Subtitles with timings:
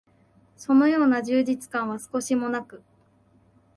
[0.55, 2.81] そのような充実感は少しも無く、